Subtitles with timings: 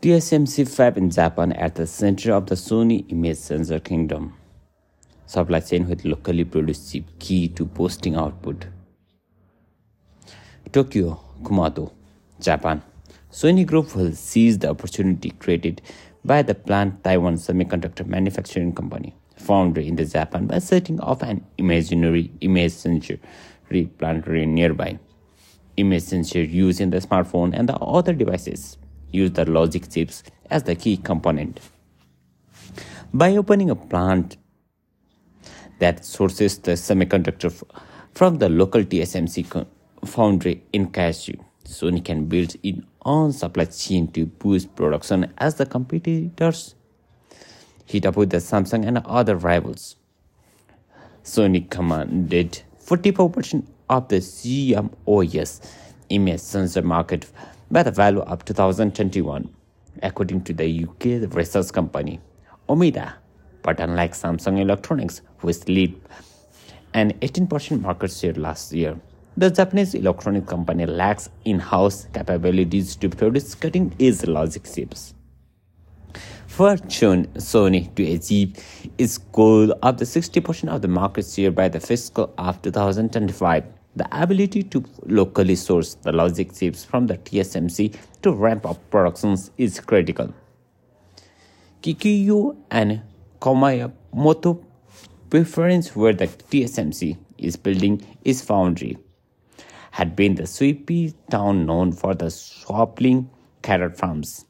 [0.00, 4.32] TSMC fab in Japan at the center of the Sony image sensor kingdom.
[5.26, 8.66] Supply chain with locally produced chip key to boosting output.
[10.70, 11.90] Tokyo, Kumamoto,
[12.40, 12.80] Japan.
[13.32, 15.82] Sony Group will seize the opportunity created
[16.24, 21.44] by the planned Taiwan Semiconductor Manufacturing Company foundry in the Japan by setting off an
[21.58, 23.18] imaginary image sensor
[23.98, 24.96] plant nearby.
[25.76, 28.77] Image sensor used in the smartphone and the other devices
[29.12, 31.60] use the logic chips as the key component.
[33.12, 34.36] By opening a plant
[35.78, 37.52] that sources the semiconductor
[38.14, 39.66] from the local TSMC
[40.04, 45.66] foundry in Kyushu, Sony can build its own supply chain to boost production as the
[45.66, 46.74] competitors
[47.88, 49.96] heat up with the Samsung and other rivals.
[51.24, 55.72] Sony commanded 44% of the CMOS
[56.10, 57.26] image sensor market
[57.70, 59.48] by the value of 2021,
[60.02, 62.20] according to the UK research company
[62.68, 63.14] Omdia.
[63.62, 66.00] But unlike Samsung Electronics, which lead
[66.94, 68.98] an 18% market share last year,
[69.36, 75.14] the Japanese electronic company lacks in-house capabilities to produce cutting-edge logic chips.
[76.46, 78.56] For Sony to achieve
[78.98, 83.64] its goal of the 60% of the market share by the fiscal of 2025,
[83.98, 89.50] the ability to locally source the logic chips from the TSMC to ramp up productions
[89.58, 90.32] is critical.
[91.82, 93.02] Kikuyo and
[93.40, 94.64] Kumamoto
[95.30, 98.96] preference where the TSMC is building its foundry
[99.92, 103.28] had been the sweepy town known for the swapping
[103.62, 104.44] carrot farms.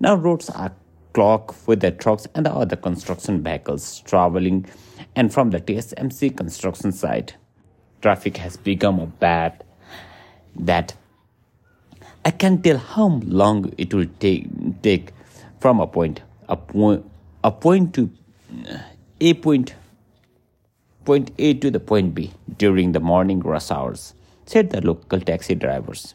[0.00, 0.72] Now roads are
[1.12, 4.66] clogged with the trucks and the other construction vehicles traveling
[5.14, 7.36] and from the TSMC construction site
[8.04, 9.64] traffic has become a bad
[10.54, 10.94] that
[12.26, 13.06] I can't tell how
[13.42, 14.48] long it will take
[14.82, 15.12] take
[15.58, 17.04] from a point a point
[17.42, 18.10] a point to
[18.70, 18.78] uh,
[19.20, 19.74] a point
[21.06, 24.02] point A to the point B during the morning rush hours,
[24.46, 26.14] said the local taxi drivers.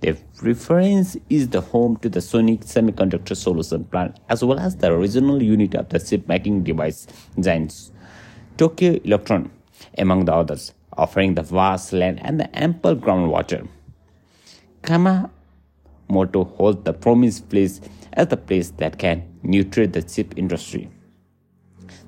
[0.00, 4.92] Their preference is the home to the Sony Semiconductor Solution plant as well as the
[4.92, 7.06] original unit of the chip making device
[7.38, 7.90] giants
[8.58, 9.50] Tokyo Electron,
[9.96, 13.66] among the others offering the vast land and the ample groundwater.
[14.82, 17.80] Kumamoto holds the promised place
[18.12, 20.90] as the place that can nurture the chip industry.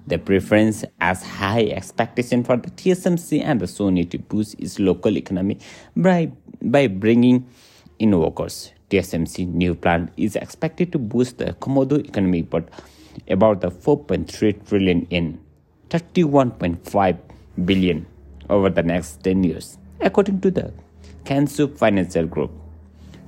[0.06, 5.16] The preference as high expectation for the TSMC and the Sony to boost its local
[5.16, 5.58] economy
[5.96, 6.30] by,
[6.60, 7.46] by bringing
[7.98, 8.72] in workers.
[8.90, 12.68] TSMC new plant is expected to boost the Kumamoto economy but
[13.28, 15.40] about the 4.3 trillion in
[15.88, 17.18] 31.5
[17.64, 18.06] billion
[18.52, 20.72] over the next 10 years, according to the
[21.24, 22.50] Kyushu Financial Group.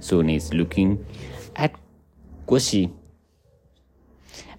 [0.01, 1.05] Sony is looking
[1.57, 1.75] at
[2.47, 2.93] Koshi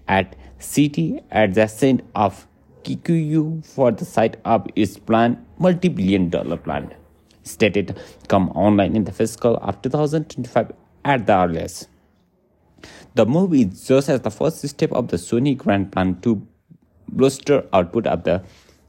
[0.08, 2.46] at city adjacent of
[2.82, 6.92] Kikuyo for the site of its planned multi-billion dollar plant,
[7.42, 10.72] stated come online in the fiscal of 2025
[11.04, 11.88] at the earliest.
[13.14, 16.46] The move is just as the first step of the Sony grand plan to
[17.08, 18.44] bolster output of the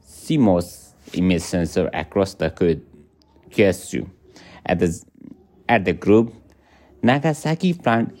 [0.06, 2.50] CMOS image sensor across the
[3.50, 4.08] Kyushu.
[4.66, 5.04] At the,
[5.68, 6.34] at the group,
[7.02, 8.18] Nagasaki plant,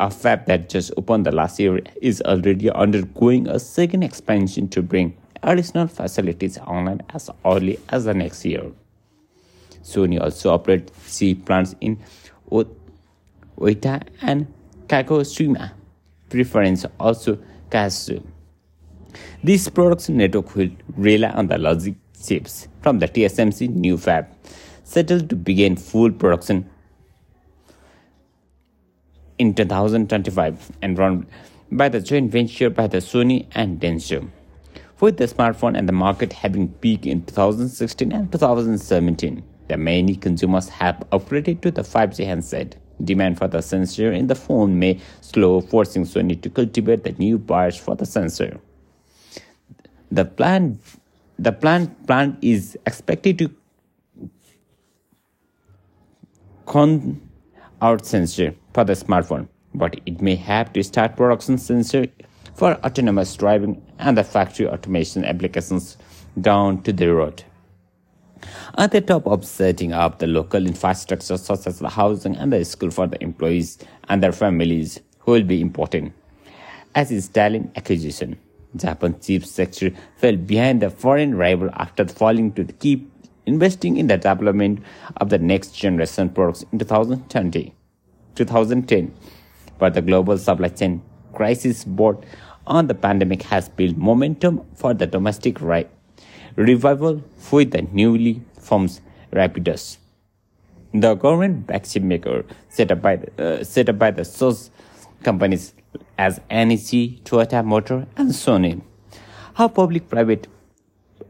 [0.00, 4.82] a fab that just opened the last year, is already undergoing a second expansion to
[4.82, 8.72] bring additional facilities online as early as the next year.
[9.82, 12.02] Sony also operates C plants in
[12.50, 14.46] Oita and
[14.86, 15.72] Kagoshima.
[16.30, 17.38] Preference also
[17.70, 18.22] Kyushu.
[19.44, 21.96] This production network will rely on the logic
[22.26, 24.26] chips from the TSMC new fab,
[24.84, 26.70] settled to begin full production
[29.38, 31.26] in 2025 and run
[31.70, 34.30] by the joint venture by the Sony and Denso.
[35.00, 40.70] With the smartphone and the market having peaked in 2016 and 2017, the many consumers
[40.70, 42.76] have upgraded to the 5G handset.
[43.04, 47.36] Demand for the sensor in the phone may slow, forcing Sony to cultivate the new
[47.36, 48.58] buyers for the sensor.
[50.10, 50.80] The plant,
[51.38, 53.50] the plant plant is expected to
[56.66, 57.20] con
[57.82, 62.06] out sensor for the smartphone, but it may have to start production sensor
[62.54, 65.96] for autonomous driving and the factory automation applications
[66.40, 67.42] down to the road.
[68.76, 72.64] At the top of setting up the local infrastructure such as the housing and the
[72.64, 73.78] school for the employees
[74.08, 76.12] and their families will be important,
[76.94, 78.38] as is talent acquisition.
[78.76, 83.10] Japan's chip sector fell behind the foreign rival after falling to keep
[83.46, 84.82] investing in the development
[85.18, 87.74] of the next generation products in 2020,
[88.34, 89.14] 2010.
[89.78, 92.24] But the global supply chain crisis brought
[92.66, 95.86] on the pandemic has built momentum for the domestic ri-
[96.56, 99.00] revival with the newly formed
[99.32, 99.98] Rapidus.
[100.92, 104.70] The government vaccine maker set up by the, uh, set up by the source
[105.24, 105.74] companies
[106.18, 108.82] as NEC, Toyota Motor, and Sony.
[109.54, 110.48] How public-private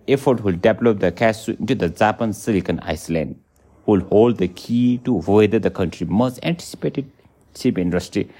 [0.08, 3.40] effort will develop the cash into the Japan Silicon Island
[3.86, 7.10] will hold the key to whether the country's most anticipated
[7.54, 8.30] chip industry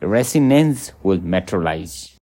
[0.00, 2.16] resonance will materialize.